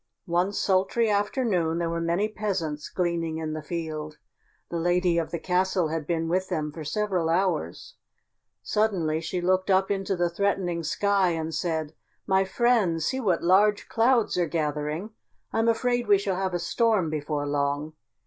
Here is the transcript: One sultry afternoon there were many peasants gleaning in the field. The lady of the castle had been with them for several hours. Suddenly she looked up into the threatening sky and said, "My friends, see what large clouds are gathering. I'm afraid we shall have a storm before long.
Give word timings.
One 0.25 0.51
sultry 0.51 1.11
afternoon 1.11 1.77
there 1.77 1.89
were 1.91 2.01
many 2.01 2.27
peasants 2.27 2.89
gleaning 2.89 3.37
in 3.37 3.53
the 3.53 3.61
field. 3.61 4.17
The 4.71 4.79
lady 4.79 5.19
of 5.19 5.29
the 5.29 5.37
castle 5.37 5.89
had 5.89 6.07
been 6.07 6.27
with 6.27 6.49
them 6.49 6.71
for 6.71 6.83
several 6.83 7.29
hours. 7.29 7.97
Suddenly 8.63 9.21
she 9.21 9.41
looked 9.41 9.69
up 9.69 9.91
into 9.91 10.15
the 10.15 10.27
threatening 10.27 10.81
sky 10.81 11.29
and 11.33 11.53
said, 11.53 11.93
"My 12.25 12.43
friends, 12.45 13.05
see 13.05 13.19
what 13.19 13.43
large 13.43 13.87
clouds 13.89 14.39
are 14.39 14.47
gathering. 14.47 15.11
I'm 15.53 15.67
afraid 15.67 16.07
we 16.07 16.17
shall 16.17 16.35
have 16.35 16.55
a 16.55 16.57
storm 16.57 17.11
before 17.11 17.45
long. 17.45 17.93